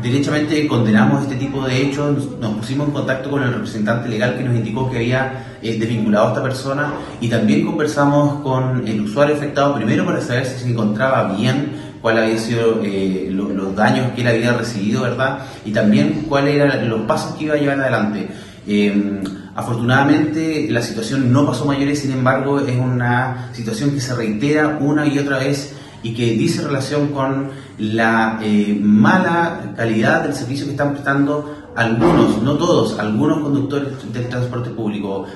derechamente 0.00 0.66
condenamos 0.66 1.22
este 1.22 1.36
tipo 1.36 1.66
de 1.66 1.82
hechos, 1.82 2.38
nos 2.40 2.54
pusimos 2.54 2.88
en 2.88 2.94
contacto 2.94 3.30
con 3.30 3.42
el 3.42 3.52
representante 3.52 4.08
legal 4.08 4.36
que 4.36 4.44
nos 4.44 4.56
indicó 4.56 4.90
que 4.90 4.98
había 4.98 5.56
eh, 5.62 5.78
desvinculado 5.78 6.26
a 6.26 6.28
esta 6.30 6.42
persona 6.42 6.92
y 7.20 7.28
también 7.28 7.66
conversamos 7.66 8.42
con 8.42 8.86
el 8.86 9.00
usuario 9.02 9.34
afectado 9.34 9.74
primero 9.74 10.04
para 10.06 10.20
saber 10.20 10.46
si 10.46 10.64
se 10.64 10.70
encontraba 10.70 11.36
bien, 11.36 11.92
cuál 12.00 12.18
había 12.18 12.38
sido 12.38 12.80
eh, 12.82 13.28
los 13.30 13.76
daños 13.76 14.12
que 14.14 14.22
él 14.22 14.28
había 14.28 14.52
recibido, 14.54 15.02
¿verdad? 15.02 15.40
Y 15.64 15.72
también 15.72 16.26
cuáles 16.28 16.56
eran 16.56 16.88
los 16.88 17.02
pasos 17.02 17.36
que 17.36 17.44
iba 17.44 17.54
a 17.54 17.58
llevar 17.58 17.80
adelante. 17.80 18.28
Eh, 18.66 19.22
afortunadamente 19.54 20.68
la 20.70 20.82
situación 20.82 21.32
no 21.32 21.46
pasó 21.46 21.64
mayores, 21.64 22.00
sin 22.00 22.12
embargo 22.12 22.60
es 22.60 22.76
una 22.76 23.50
situación 23.52 23.90
que 23.92 24.00
se 24.00 24.14
reitera 24.14 24.78
una 24.80 25.06
y 25.06 25.18
otra 25.18 25.38
vez 25.38 25.74
y 26.02 26.14
que 26.14 26.32
dice 26.32 26.62
relación 26.62 27.08
con 27.08 27.50
la 27.78 28.38
eh, 28.42 28.78
mala 28.80 29.74
calidad 29.76 30.22
del 30.22 30.34
servicio 30.34 30.66
que 30.66 30.72
están 30.72 30.92
prestando 30.92 31.70
algunos, 31.76 32.42
no 32.42 32.56
todos, 32.56 32.98
algunos 32.98 33.42
conductores 33.42 34.12
del 34.12 34.28
transporte 34.28 34.70
público. 34.70 35.26